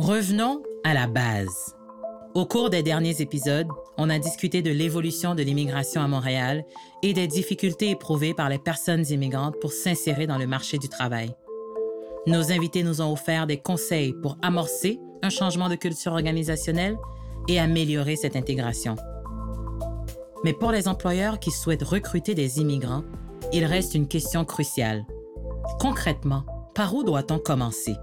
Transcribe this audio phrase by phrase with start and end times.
[0.00, 1.76] Revenons à la base.
[2.34, 6.64] Au cours des derniers épisodes, on a discuté de l'évolution de l'immigration à Montréal
[7.02, 11.34] et des difficultés éprouvées par les personnes immigrantes pour s'insérer dans le marché du travail.
[12.26, 16.96] Nos invités nous ont offert des conseils pour amorcer un changement de culture organisationnelle
[17.46, 18.96] et améliorer cette intégration.
[20.44, 23.04] Mais pour les employeurs qui souhaitent recruter des immigrants,
[23.52, 25.04] il reste une question cruciale.
[25.78, 27.96] Concrètement, par où doit-on commencer?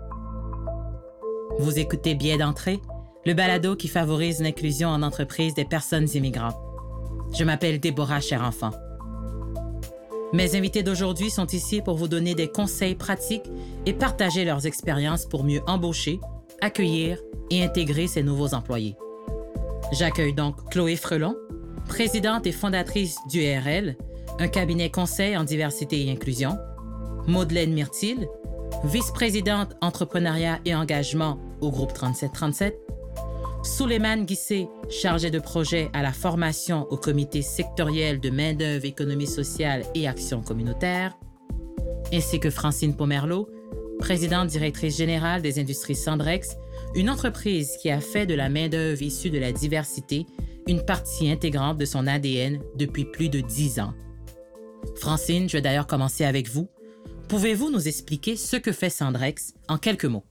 [1.59, 2.79] Vous écoutez Biais d'entrée,
[3.25, 6.55] le balado qui favorise l'inclusion en entreprise des personnes immigrantes.
[7.33, 8.69] Je m'appelle Déborah Cher-Enfant.
[10.33, 13.49] Mes invités d'aujourd'hui sont ici pour vous donner des conseils pratiques
[13.87, 16.19] et partager leurs expériences pour mieux embaucher,
[16.61, 18.95] accueillir et intégrer ces nouveaux employés.
[19.91, 21.35] J'accueille donc Chloé Frelon,
[21.87, 23.97] présidente et fondatrice du RL,
[24.37, 26.55] un cabinet conseil en diversité et inclusion,
[27.25, 28.27] Madeleine Myrtil,
[28.83, 32.77] vice-présidente entrepreneuriat et engagement au groupe 3737,
[33.63, 39.83] Souleymane Guissé, chargé de projet à la formation au comité sectoriel de main-d'œuvre, économie sociale
[39.93, 41.17] et action communautaire,
[42.13, 43.49] ainsi que Francine Pomerleau,
[43.99, 46.55] présidente directrice générale des industries Sandrex,
[46.95, 50.25] une entreprise qui a fait de la main-d'œuvre issue de la diversité
[50.67, 53.93] une partie intégrante de son ADN depuis plus de dix ans.
[54.95, 56.69] Francine, je vais d'ailleurs commencer avec vous.
[57.29, 60.25] Pouvez-vous nous expliquer ce que fait Sandrex en quelques mots?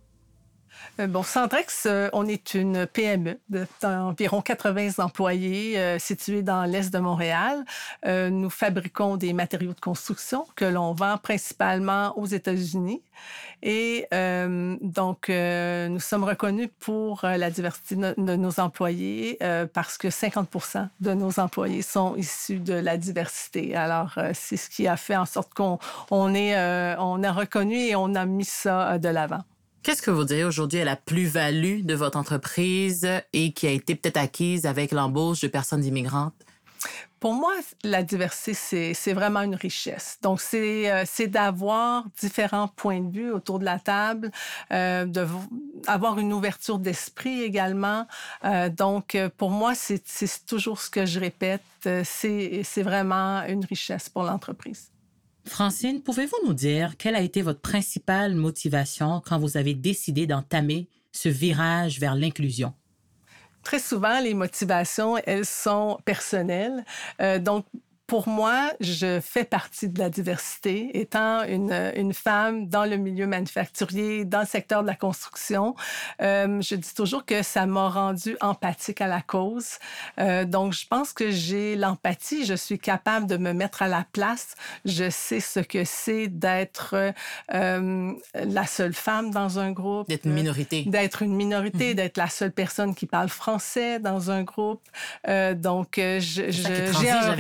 [1.01, 3.39] Euh, bon, Centrex, euh, on est une PME
[3.83, 7.65] d'environ 80 employés euh, située dans l'est de Montréal.
[8.05, 13.03] nous fabriquons des matériaux de construction que l'on vend principalement aux États-Unis.
[13.62, 19.39] Et donc, nous sommes reconnus pour la diversité de nos employés
[19.73, 23.75] parce que 50% de nos employés sont issus de la diversité.
[23.75, 25.78] Alors, c'est ce qui a fait en sorte qu'on
[26.11, 26.56] on est,
[26.98, 29.43] on a reconnu et on a mis ça de l'avant.
[29.83, 33.95] Qu'est-ce que vous direz aujourd'hui à la plus-value de votre entreprise et qui a été
[33.95, 36.35] peut-être acquise avec l'embauche de personnes immigrantes?
[37.21, 40.19] Pour moi, la diversité, c'est vraiment une richesse.
[40.23, 44.31] Donc, c'est euh, d'avoir différents points de vue autour de la table,
[44.71, 48.06] euh, d'avoir une ouverture d'esprit également.
[48.45, 50.03] Euh, donc, pour moi, c'est
[50.47, 51.62] toujours ce que je répète.
[52.05, 54.91] C'est vraiment une richesse pour l'entreprise.
[55.47, 60.89] Francine, pouvez-vous nous dire quelle a été votre principale motivation quand vous avez décidé d'entamer
[61.12, 62.75] ce virage vers l'inclusion?
[63.62, 66.85] Très souvent, les motivations, elles sont personnelles.
[67.21, 67.67] Euh, donc,
[68.06, 70.91] pour moi, je fais partie de la diversité.
[70.99, 75.75] Étant une, une femme dans le milieu manufacturier, dans le secteur de la construction,
[76.22, 79.78] euh, je dis toujours que ça m'a rendu empathique à la cause.
[80.21, 82.44] Euh, donc, je pense que j'ai l'empathie.
[82.47, 84.55] Je suis capable de me mettre à la place.
[84.84, 86.94] Je sais ce que c'est d'être
[87.53, 90.09] euh, la seule femme dans un groupe.
[90.09, 90.84] D'être une minorité.
[90.84, 91.94] D'être une minorité, mhm.
[91.94, 94.83] d'être la seule personne qui parle français dans un groupe.
[95.28, 97.34] Euh, donc, j'ai un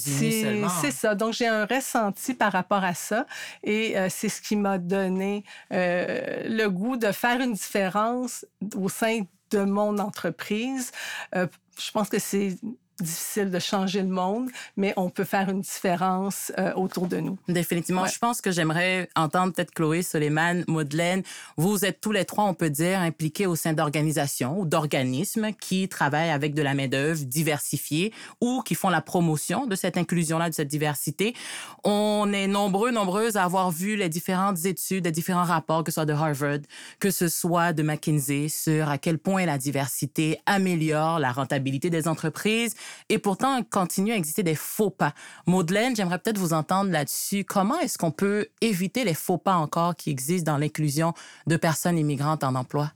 [0.00, 1.14] c'est ça.
[1.14, 3.26] Donc, j'ai un ressenti par rapport à ça
[3.62, 8.46] et euh, c'est ce qui m'a donné euh, le goût de faire une différence
[8.76, 10.92] au sein de mon entreprise.
[11.34, 11.46] Euh,
[11.78, 12.56] je pense que c'est
[13.02, 17.38] difficile de changer le monde, mais on peut faire une différence euh, autour de nous.
[17.48, 18.06] Définitivement.
[18.06, 21.22] Je pense que j'aimerais entendre peut-être Chloé, Soleiman, Madeleine.
[21.56, 25.88] Vous êtes tous les trois, on peut dire, impliqués au sein d'organisations ou d'organismes qui
[25.88, 30.54] travaillent avec de la main-d'œuvre diversifiée ou qui font la promotion de cette inclusion-là, de
[30.54, 31.34] cette diversité.
[31.84, 35.94] On est nombreux, nombreuses à avoir vu les différentes études, les différents rapports, que ce
[35.94, 36.60] soit de Harvard,
[36.98, 42.08] que ce soit de McKinsey, sur à quel point la diversité améliore la rentabilité des
[42.08, 42.74] entreprises,
[43.08, 45.14] et pourtant, il continue à exister des faux pas.
[45.46, 47.44] Madeleine, j'aimerais peut-être vous entendre là-dessus.
[47.44, 51.14] Comment est-ce qu'on peut éviter les faux pas encore qui existent dans l'inclusion
[51.46, 52.92] de personnes immigrantes en emploi?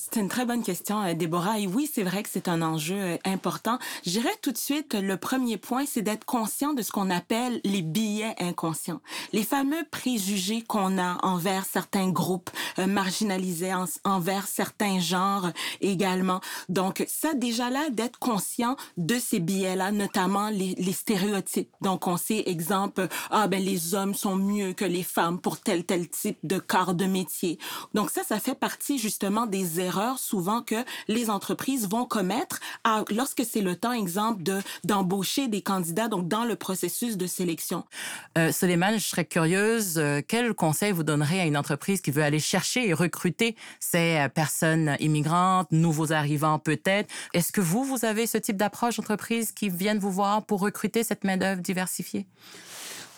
[0.00, 1.58] C'est une très bonne question, euh, Déborah.
[1.58, 3.80] Et oui, c'est vrai que c'est un enjeu euh, important.
[4.06, 7.60] Je dirais tout de suite le premier point, c'est d'être conscient de ce qu'on appelle
[7.64, 9.00] les billets inconscients.
[9.32, 12.48] Les fameux préjugés qu'on a envers certains groupes
[12.78, 13.72] euh, marginalisés,
[14.04, 15.50] envers certains genres
[15.80, 16.40] également.
[16.68, 21.72] Donc, ça, déjà là, d'être conscient de ces billets-là, notamment les, les stéréotypes.
[21.80, 25.84] Donc, on sait, exemple, ah ben les hommes sont mieux que les femmes pour tel
[25.84, 27.58] tel type de corps de métier.
[27.94, 32.60] Donc ça, ça fait partie justement des souvent que les entreprises vont commettre
[33.10, 37.84] lorsque c'est le temps, exemple, de d'embaucher des candidats donc dans le processus de sélection.
[38.36, 38.52] Euh,
[38.98, 42.88] je serais curieuse, euh, quel conseil vous donnerez à une entreprise qui veut aller chercher
[42.88, 47.08] et recruter ces euh, personnes immigrantes, nouveaux arrivants peut-être?
[47.34, 51.04] Est-ce que vous, vous avez ce type d'approche d'entreprise qui viennent vous voir pour recruter
[51.04, 52.26] cette main-d'œuvre diversifiée?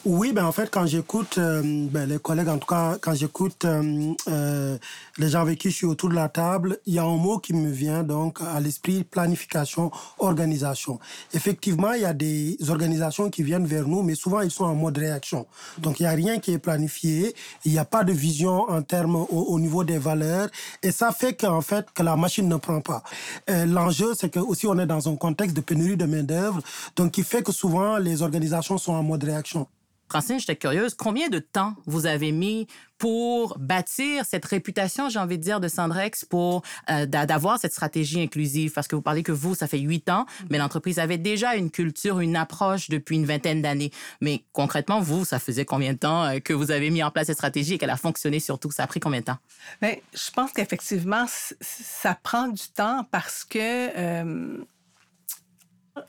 [0.07, 3.67] Oui, ben en fait, quand j'écoute euh, ben, les collègues, en tout cas, quand j'écoute
[3.67, 4.79] euh, euh,
[5.19, 7.37] les gens avec qui je suis autour de la table, il y a un mot
[7.37, 10.99] qui me vient donc à l'esprit planification, organisation.
[11.35, 14.75] Effectivement, il y a des organisations qui viennent vers nous, mais souvent ils sont en
[14.75, 15.47] mode réaction.
[15.77, 17.35] Donc il n'y a rien qui est planifié,
[17.67, 20.49] il n'y a pas de vision en termes au, au, niveau des valeurs,
[20.83, 23.03] et ça fait qu'en fait que la machine ne prend pas.
[23.49, 26.63] L'enjeu, c'est que aussi on est dans un contexte de pénurie de main d'œuvre,
[26.97, 29.67] donc qui fait que souvent les organisations sont en mode réaction.
[30.11, 32.67] Francine, j'étais curieuse, combien de temps vous avez mis
[32.99, 38.21] pour bâtir cette réputation, j'ai envie de dire, de Sandrex, pour euh, d'avoir cette stratégie
[38.21, 38.73] inclusive?
[38.73, 41.71] Parce que vous parlez que vous, ça fait huit ans, mais l'entreprise avait déjà une
[41.71, 43.93] culture, une approche depuis une vingtaine d'années.
[44.21, 47.29] Mais concrètement, vous, ça faisait combien de temps euh, que vous avez mis en place
[47.29, 48.73] cette stratégie et qu'elle a fonctionné surtout?
[48.73, 49.39] Ça a pris combien de temps?
[49.81, 51.27] Bien, je pense qu'effectivement,
[51.61, 54.65] ça prend du temps parce que euh,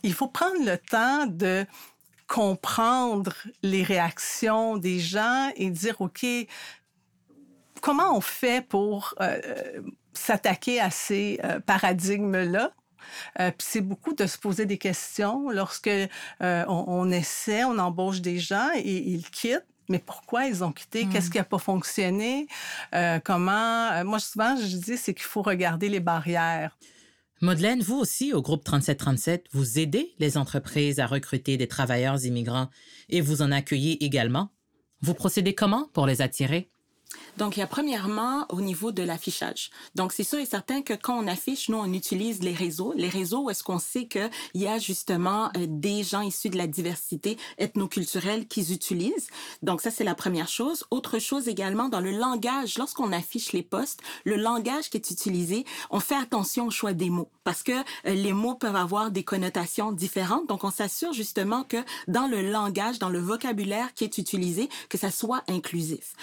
[0.01, 1.65] il faut prendre le temps de
[2.31, 6.25] comprendre les réactions des gens et dire, OK,
[7.81, 9.37] comment on fait pour euh,
[10.13, 12.71] s'attaquer à ces euh, paradigmes-là?
[13.41, 15.89] Euh, puis c'est beaucoup de se poser des questions lorsque
[16.39, 19.67] on, essaie, on embauche des gens et ils quittent.
[19.89, 21.07] Mais pourquoi ils ont quitté?
[21.07, 21.31] Qu'est-ce hmm.
[21.31, 22.47] qui n'a pas fonctionné?
[23.25, 24.05] comment?
[24.05, 26.77] moi, souvent, je dis, c'est qu'il faut regarder les barrières.
[27.43, 32.69] Madeleine, vous aussi, au groupe 3737, vous aidez les entreprises à recruter des travailleurs immigrants
[33.09, 34.51] et vous en accueillez également.
[35.01, 36.70] Vous procédez comment pour les attirer?
[37.37, 39.71] Donc, il y a premièrement au niveau de l'affichage.
[39.95, 42.93] Donc, c'est sûr et certain que quand on affiche, nous, on utilise les réseaux.
[42.95, 46.67] Les réseaux est-ce qu'on sait qu'il y a justement euh, des gens issus de la
[46.67, 49.27] diversité ethnoculturelle qu'ils utilisent?
[49.61, 50.85] Donc, ça, c'est la première chose.
[50.91, 55.65] Autre chose également, dans le langage, lorsqu'on affiche les postes, le langage qui est utilisé,
[55.89, 59.23] on fait attention au choix des mots parce que euh, les mots peuvent avoir des
[59.23, 60.47] connotations différentes.
[60.47, 61.77] Donc, on s'assure justement que
[62.07, 66.13] dans le langage, dans le vocabulaire qui est utilisé, que ça soit inclusif.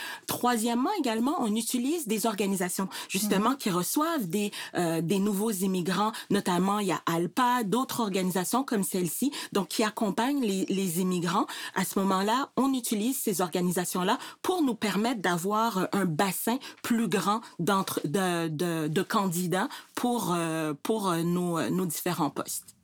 [0.99, 6.89] Également, on utilise des organisations justement qui reçoivent des euh, des nouveaux immigrants, notamment il
[6.89, 11.47] y a Alpa, d'autres organisations comme celle-ci, donc qui accompagnent les, les immigrants.
[11.75, 17.41] À ce moment-là, on utilise ces organisations-là pour nous permettre d'avoir un bassin plus grand
[17.59, 22.78] d'entre de, de, de, candidats pour euh, pour nos, nos différents postes.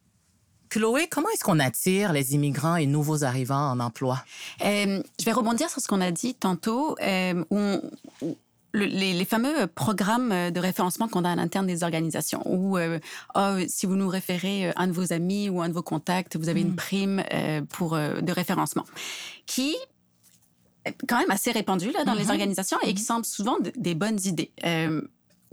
[0.74, 4.24] Chloé, comment est-ce qu'on attire les immigrants et nouveaux arrivants en emploi?
[4.64, 6.96] Euh, je vais rebondir sur ce qu'on a dit tantôt.
[7.00, 7.44] Euh,
[8.72, 12.98] les, fameux programmes de référencement qu'on a à l'interne des organisations, où euh,
[13.36, 16.48] oh, si vous nous référez un de vos amis ou un de vos contacts, vous
[16.48, 16.76] avez une mm.
[16.76, 17.22] prime
[17.68, 18.84] pour de référencement,
[19.46, 19.76] qui
[20.86, 22.30] est quand même assez répandu là, dans les mm-hmm.
[22.30, 24.50] organisations et qui semble souvent des bonnes idées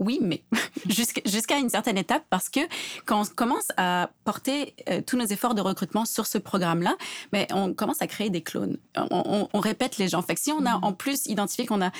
[0.02, 0.42] oui, mais
[0.88, 2.60] jusqu'à une certaine étape, parce que
[3.06, 6.96] quand on commence à porter euh, tous nos efforts de recrutement sur ce programme-là,
[7.32, 8.76] mais ben, on commence à créer des clones.
[8.96, 10.22] On, répète les gens.
[10.22, 10.84] Fait que si on a mm.
[10.84, 11.90] en plus identifié qu'on a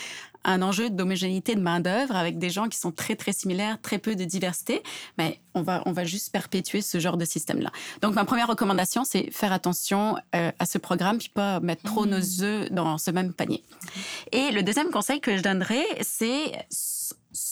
[0.45, 4.17] un enjeu d'homogénéité de main-d'œuvre avec des gens qui sont très, très similaires, très peu
[4.17, 4.83] de diversité,
[5.17, 7.71] mais ben, on va, on va juste perpétuer ce genre de système-là.
[8.01, 12.05] Donc, ma première recommandation, c'est faire attention euh, à ce programme, puis pas mettre trop
[12.05, 12.11] mm.
[12.11, 13.63] nos œufs dans ce même panier.
[14.33, 16.53] Et le deuxième conseil que je donnerais, c'est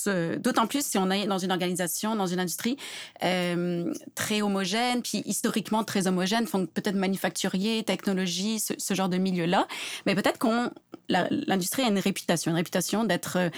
[0.08, 2.76] d'autant plus si on est dans une organisation, dans une industrie
[3.24, 9.66] euh, très homogène, puis historiquement très homogène, peut-être manufacturier, technologie, ce, genre de milieu-là,
[10.06, 10.70] mais peut-être qu'on
[11.08, 13.50] l'industrie a une réputation, une réputation d'être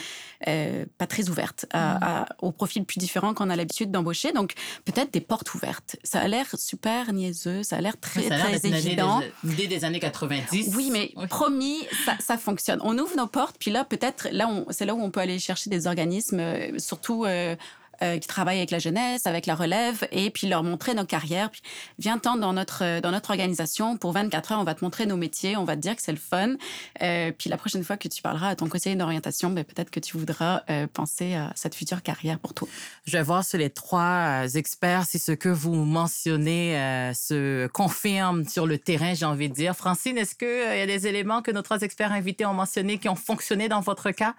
[0.49, 4.32] euh, pas très ouverte à, aux profils plus différents qu'on a l'habitude d'embaucher.
[4.32, 5.96] Donc peut-être des portes ouvertes.
[6.03, 9.20] Ça a l'air super niaiseux, ça a l'air très très évident.
[9.44, 10.72] L'idée des, années 90.
[10.77, 12.81] Oui, mais promis, ça, ça, fonctionne.
[12.82, 15.70] On ouvre nos portes, puis là peut-être là c'est là où on peut aller chercher
[15.70, 17.56] des organismes euh, surtout euh,
[18.03, 21.51] euh, qui travaillent avec la jeunesse, avec la relève, et puis leur montrer nos carrières.
[21.98, 23.96] Dans notre, dans notre organisation.
[23.96, 26.12] Pour 24 heures, on va te montrer nos métiers, on va te dire que c'est
[26.12, 26.56] le fun.
[26.98, 30.17] puis la prochaine fois que tu parleras à ton conseiller d'orientation, ben, peut-être que tu
[30.17, 30.62] voudras
[30.93, 32.67] penser à cette future carrière pour toi.
[33.06, 36.74] Je vais voir sur les trois experts si ce que vous mentionnez
[37.15, 39.77] se confirme sur le terrain, j'ai envie de dire.
[39.77, 43.08] Francine, est-ce qu'il y a des éléments que nos trois experts invités ont mentionnés qui
[43.08, 44.34] ont fonctionné dans votre cas?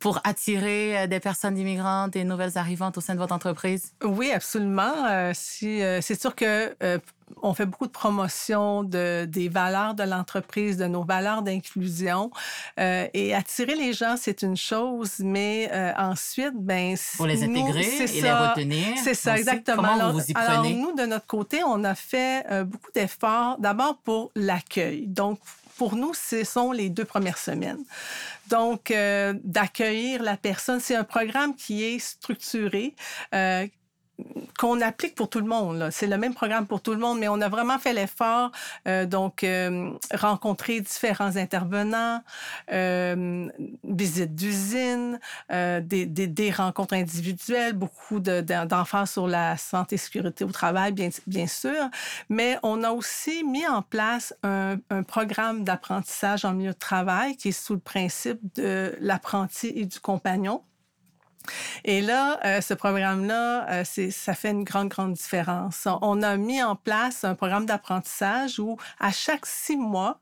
[0.00, 3.92] Pour attirer euh, des personnes immigrantes et nouvelles arrivantes au sein de votre entreprise?
[4.02, 5.06] Oui, absolument.
[5.08, 6.74] Euh, si, euh, c'est sûr que
[7.42, 12.32] on fait beaucoup de promotion de, des valeurs de l'entreprise, de nos valeurs d'inclusion.
[12.76, 18.32] et attirer les gens, c'est une chose, mais ensuite, ben pour les intégrer et les
[18.32, 18.96] retenir.
[19.04, 19.76] C'est ça, exactement.
[19.76, 20.48] Comment vous, vous y prenez?
[20.48, 25.06] alors, nous, de notre côté, on a fait beaucoup d'efforts, d'abord pour l'accueil.
[25.06, 25.38] Donc,
[25.80, 27.82] pour nous, ce sont les deux premières semaines.
[28.48, 32.94] Donc, euh, d'accueillir la personne, c'est un programme qui est structuré.
[33.34, 33.66] Euh,
[34.58, 35.88] qu'on applique pour tout le monde.
[35.90, 38.50] C'est le même programme pour tout le monde, mais on a vraiment fait l'effort,
[38.86, 42.22] euh, donc euh, rencontrer différents intervenants,
[42.72, 43.48] euh,
[43.84, 45.18] visites d'usines,
[45.52, 51.88] euh, des, rencontres individuelles, beaucoup d'enfants sur la santé et sécurité au travail, bien, sûr,
[52.28, 57.48] mais on a aussi mis en place un programme d'apprentissage en milieu de travail qui
[57.48, 60.62] est sous le principe de l'apprenti et du compagnon.
[61.84, 65.88] Et là, euh, ce programme-là, euh, ça fait une grande, grande différence.
[66.02, 70.20] On a mis en place un programme d'apprentissage où, à chaque six mois,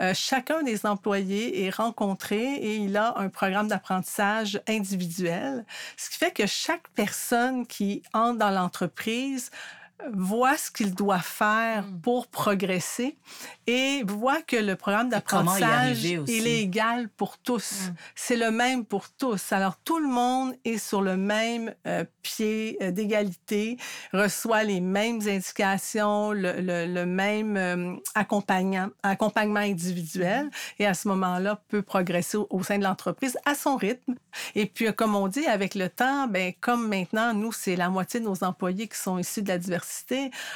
[0.00, 5.64] euh, chacun des employés est rencontré et il a un programme d'apprentissage individuel,
[5.96, 9.50] ce qui fait que chaque personne qui entre dans l'entreprise
[10.12, 12.00] voit ce qu'il doit faire mm.
[12.00, 13.16] pour progresser
[13.66, 17.88] et voit que le programme d'apprentissage il est égal pour tous.
[17.88, 17.94] Mm.
[18.14, 19.52] C'est le même pour tous.
[19.52, 23.78] Alors tout le monde est sur le même euh, pied euh, d'égalité,
[24.12, 31.08] reçoit les mêmes indications, le, le, le même euh, accompagnement, accompagnement individuel et à ce
[31.08, 34.14] moment-là peut progresser au, au sein de l'entreprise à son rythme.
[34.54, 38.20] Et puis comme on dit avec le temps, ben comme maintenant nous c'est la moitié
[38.20, 39.85] de nos employés qui sont issus de la diversité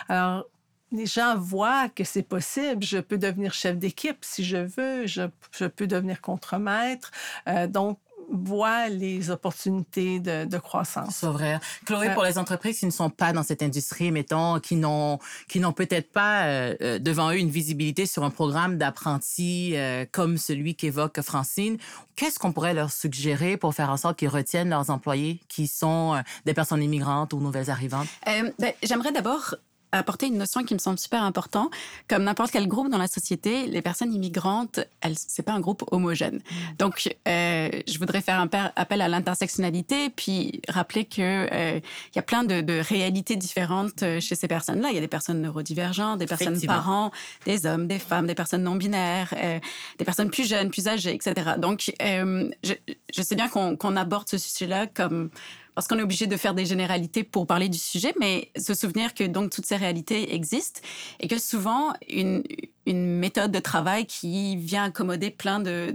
[0.09, 0.47] alors,
[0.93, 2.83] les gens voient que c'est possible.
[2.83, 5.07] Je peux devenir chef d'équipe si je veux.
[5.07, 5.23] Je,
[5.67, 7.11] peux devenir contremaître.
[7.49, 7.99] Euh, donc,
[8.31, 11.17] voient les opportunités de, de croissance.
[11.17, 11.59] C'est vrai.
[11.85, 15.19] Chloé, euh, pour les entreprises qui ne sont pas dans cette industrie, mettons, qui n'ont
[15.49, 19.75] qui n'ont peut-être pas euh, euh, devant eux une visibilité sur un programme d'apprenti
[20.13, 21.77] comme celui qu'évoque Francine,
[22.17, 26.23] qu'est-ce qu'on pourrait leur suggérer pour faire en sorte qu'ils retiennent leurs employés qui sont
[26.45, 28.09] des personnes immigrantes ou nouvelles arrivantes?
[28.27, 29.57] Ben, J'aimerais d'abord
[29.93, 31.71] apporter une notion qui me semble super importante.
[32.09, 35.85] Comme n'importe quel groupe dans la société, les personnes immigrantes, elles, c'est pas un groupe
[35.91, 36.37] homogène.
[36.37, 36.77] Mm.
[36.79, 41.81] Donc, euh, je voudrais faire un appel à l'intersectionnalité, puis rappeler que euh,
[42.13, 44.89] il y a plein de, de, réalités différentes euh, chez ces personnes-là.
[44.91, 47.11] Il y a des personnes neurodivergentes, des personnes parents,
[47.45, 49.59] des hommes, des femmes, des personnes non binaires, euh,
[49.99, 51.53] des personnes plus jeunes, plus âgées, etc.
[51.59, 52.75] Donc, euh, je,
[53.15, 55.31] je, sais bien qu'on qu'on aborde ce sujet-là comme
[55.75, 59.15] parce qu'on est obligé de faire des généralités pour parler du sujet, mais se souvenir
[59.15, 60.81] que donc toutes ces réalités existent
[61.21, 62.43] et que souvent une,
[62.87, 65.95] méthode de travail qui vient accommoder plein de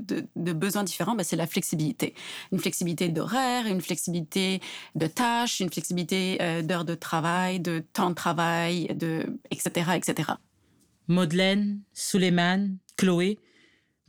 [0.54, 2.14] besoins différents, ben c'est la flexibilité.
[2.54, 4.62] Une flexibilité d'horaire, une flexibilité
[4.96, 10.32] de tâches, une flexibilité euh, d'heures de travail, de temps de travail, de, etc., etc.
[11.08, 13.40] Madeleine, Suleiman, Chloé,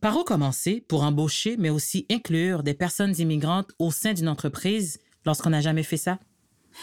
[0.01, 4.99] par où commencer pour embaucher, mais aussi inclure des personnes immigrantes au sein d'une entreprise
[5.27, 6.19] lorsqu'on n'a jamais fait ça?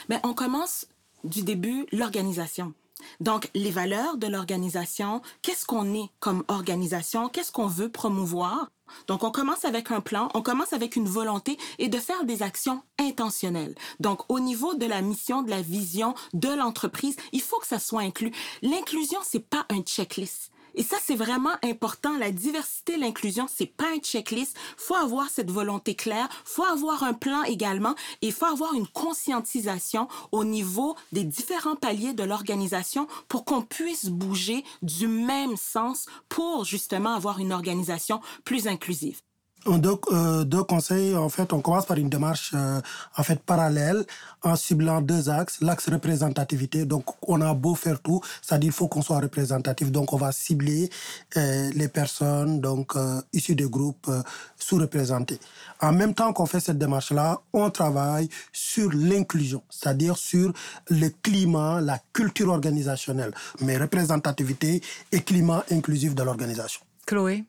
[0.10, 0.86] Ben, on commence
[1.24, 2.74] du début, l'organisation.
[3.20, 8.70] Donc, les valeurs de l'organisation, qu'est-ce qu'on est comme organisation, qu'est-ce qu'on veut promouvoir?
[9.08, 12.44] Donc, on commence avec un plan, on commence avec une volonté et de faire des
[12.44, 13.76] actions intentionnelles.
[14.00, 17.80] Donc, au niveau de la mission, de la vision de l'entreprise, il faut que ça
[17.80, 18.32] soit inclus.
[18.62, 20.52] L'inclusion, c'est pas un checklist.
[20.76, 22.18] Et ça, c'est vraiment important.
[22.18, 24.58] La diversité, l'inclusion, c'est pas un checklist.
[24.78, 26.30] Faut avoir cette volonté claire.
[26.46, 27.96] Faut avoir un plan également.
[28.22, 34.06] Et faut avoir une conscientisation au niveau des différents paliers de l'organisation pour qu'on puisse
[34.06, 39.22] bouger du même sens pour justement avoir une organisation plus inclusive.
[39.66, 42.82] Deux, euh, deux conseils, en fait, on commence par une démarche euh,
[43.16, 44.04] en fait parallèle
[44.42, 45.60] en ciblant deux axes.
[45.62, 49.90] L'axe représentativité, donc on a beau faire tout, c'est-à-dire il faut qu'on soit représentatif.
[49.90, 50.90] Donc on va cibler
[51.38, 52.94] euh, les personnes donc
[53.32, 54.12] issues des groupes
[54.58, 55.40] sous-représentés.
[55.82, 60.52] En même temps qu'on fait cette démarche-là, on travaille sur l'inclusion, c'est-à-dire sur
[60.90, 64.82] le climat, la culture organisationnelle, mais représentativité
[65.14, 66.82] et climat inclusif de l'organisation.
[67.06, 67.46] Chloé?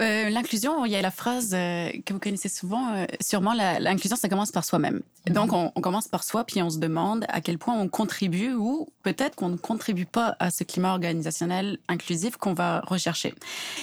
[0.00, 4.16] Euh, l'inclusion, il y a la phrase euh, que vous connaissez souvent, euh, sûrement, l'inclusion,
[4.16, 5.02] ça commence par soi-même.
[5.26, 5.32] Mm-hmm.
[5.32, 8.52] Donc, on, on, commence par soi, puis on se demande à quel point on contribue
[8.52, 13.34] ou peut-être qu'on ne contribue pas à ce climat organisationnel inclusif qu'on va rechercher.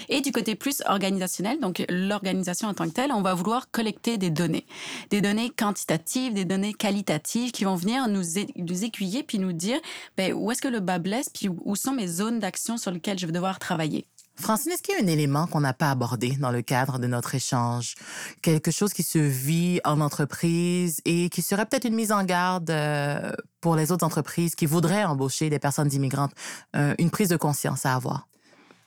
[0.10, 4.18] Et du côté plus organisationnel, donc l'organisation en tant que telle, on va vouloir collecter
[4.18, 4.66] des données.
[5.10, 8.24] Des données quantitatives, des données qualitatives qui vont venir nous,
[8.56, 9.80] nous aiguiller puis nous dire
[10.18, 13.20] ben, où est-ce que le bas blesse, puis où sont mes zones d'action sur lesquelles
[13.20, 14.06] je vais devoir travailler?
[14.36, 17.08] Francine, est-ce qu'il y a un élément qu'on n'a pas abordé dans le cadre de
[17.08, 17.96] notre échange?
[18.42, 22.70] Quelque chose qui se vit en entreprise et qui serait peut-être une mise en garde
[22.72, 26.34] euh, pour les autres entreprises qui voudraient embaucher des personnes immigrantes,
[26.76, 28.28] euh, une prise de conscience à avoir?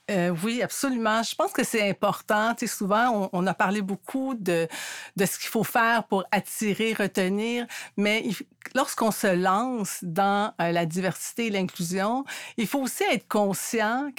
[0.09, 1.23] Euh, oui, absolument.
[1.23, 2.53] Je pense que c'est important.
[2.55, 4.67] Tu souvent, on, a parlé beaucoup de,
[5.15, 7.65] de ce qu'il faut faire pour attirer, retenir,
[7.97, 8.29] mais
[8.73, 12.23] lorsqu'on se lance dans la diversité et l'inclusion,
[12.57, 14.09] il faut aussi être conscient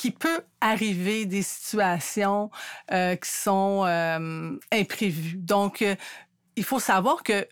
[0.00, 2.50] que qui peut arriver des situations
[2.90, 5.36] euh, qui sont euh, imprévues.
[5.36, 5.94] Donc, euh,
[6.56, 7.46] il faut savoir que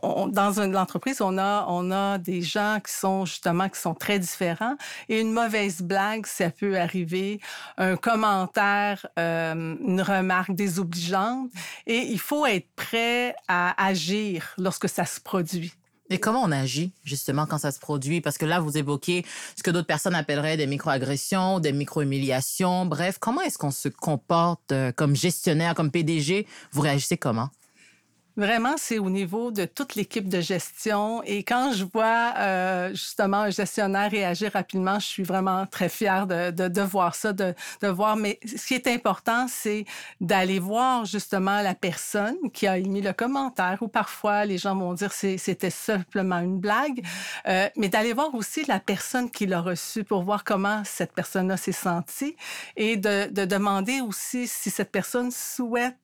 [0.00, 4.76] dans une entreprise, on a, des gens qui sont justement qui sont très différents
[5.08, 7.40] et une mauvaise blague, ça peut arriver,
[7.78, 11.50] un commentaire, une remarque désobligeante
[11.88, 15.72] et il faut être prêt à agir lorsque ça se produit.
[16.10, 18.20] Et comment on agit justement quand ça se produit?
[18.20, 19.24] Parce que là, vous évoquez
[19.56, 22.86] ce que d'autres personnes appelleraient des microagressions, des micro-humiliations.
[22.86, 26.46] Bref, comment est-ce qu'on se comporte euh, comme gestionnaire, comme PDG?
[26.72, 27.50] Vous réagissez comment?
[28.38, 31.24] Vraiment, c'est au niveau de toute l'équipe de gestion.
[31.24, 36.28] Et quand je vois euh, justement un gestionnaire réagir rapidement, je suis vraiment très fière
[36.28, 37.52] de, de, de voir ça, de,
[37.82, 38.14] de, voir.
[38.14, 39.86] Mais ce qui est important, c'est
[40.20, 44.94] d'aller voir justement la personne qui a émis le commentaire, ou parfois les gens vont
[44.94, 47.02] dire c'était simplement une blague,
[47.48, 51.56] euh, mais d'aller voir aussi la personne qui l'a reçu pour voir comment cette personne-là
[51.56, 52.36] s'est sentie
[52.76, 55.96] et de, de demander aussi si cette personne souhaite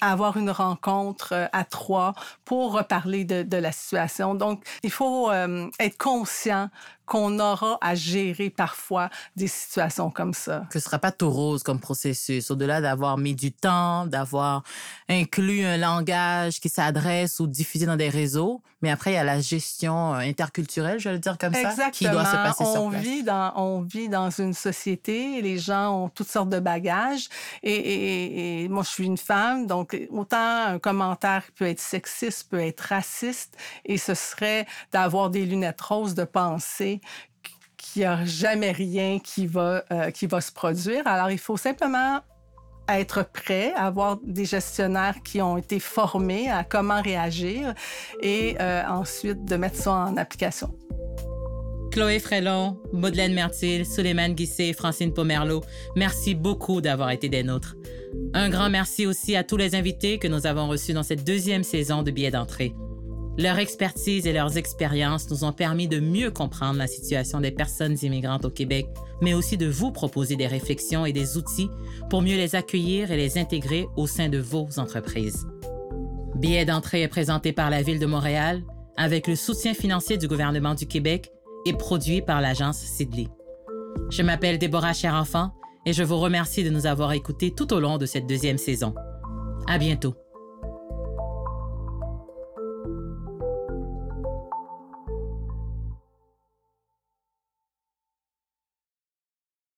[0.00, 2.14] avoir une rencontre euh, à trois
[2.44, 4.34] pour reparler de, de la situation.
[4.34, 6.68] Donc, il faut euh, être conscient
[7.06, 10.62] qu'on aura à gérer parfois des situations comme ça.
[10.70, 12.52] Que ce ne sera pas tout rose comme processus.
[12.52, 14.62] Au-delà d'avoir mis du temps, d'avoir
[15.08, 19.24] inclus un langage qui s'adresse ou diffusé dans des réseaux, mais après, il y a
[19.24, 22.72] la gestion euh, interculturelle, je vais le dire comme ça, qui doit se passer on
[22.72, 23.02] sur place.
[23.02, 27.28] Vit dans, on vit dans une société, les gens ont toutes sortes de bagages.
[27.64, 32.50] Et, et, et moi, je suis une femme, donc autant un commentaire peut être sexiste,
[32.50, 37.00] peut être raciste, et ce serait d'avoir des lunettes roses de pensée
[37.76, 41.06] qu'il n'y a jamais rien qui va, euh, qui va se produire.
[41.06, 42.20] Alors, il faut simplement
[42.88, 47.74] être prêt, avoir des gestionnaires qui ont été formés à comment réagir
[48.20, 50.74] et euh, ensuite de mettre ça en application.
[51.90, 55.64] Chloé Frélon, Madeleine Mertil, Suleiman Guissé et Francine Pomerleau,
[55.96, 57.74] merci beaucoup d'avoir été des nôtres.
[58.32, 61.64] Un grand merci aussi à tous les invités que nous avons reçus dans cette deuxième
[61.64, 62.74] saison de Billets d'entrée.
[63.38, 67.96] Leur expertise et leurs expériences nous ont permis de mieux comprendre la situation des personnes
[68.02, 68.86] immigrantes au Québec,
[69.20, 71.70] mais aussi de vous proposer des réflexions et des outils
[72.08, 75.44] pour mieux les accueillir et les intégrer au sein de vos entreprises.
[76.36, 78.62] Billet d'entrée est présenté par la Ville de Montréal
[78.96, 81.32] avec le soutien financier du gouvernement du Québec
[81.66, 83.28] et produit par l'agence Sidley.
[84.10, 85.52] Je m'appelle Déborah Cher-Enfant
[85.86, 88.94] et je vous remercie de nous avoir écoutés tout au long de cette deuxième saison.
[89.66, 90.14] À bientôt.